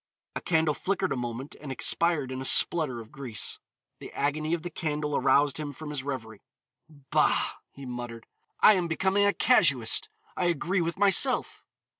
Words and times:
A 0.35 0.41
candle 0.41 0.73
flickered 0.73 1.11
a 1.11 1.15
moment 1.15 1.55
and 1.61 1.71
expired 1.71 2.31
in 2.31 2.41
a 2.41 2.43
splutter 2.43 2.99
of 2.99 3.11
grease. 3.11 3.59
The 3.99 4.11
agony 4.13 4.55
of 4.55 4.63
the 4.63 4.71
candle 4.71 5.15
aroused 5.15 5.57
him 5.59 5.73
from 5.73 5.91
his 5.91 6.01
revery. 6.01 6.41
"Bah," 6.89 7.57
he 7.69 7.85
muttered, 7.85 8.25
"I 8.61 8.73
am 8.73 8.87
becoming 8.87 9.27
a 9.27 9.31
casuist, 9.33 10.09
I 10.35 10.47
argue 10.47 10.83
with 10.83 10.97
myself." 10.97 11.63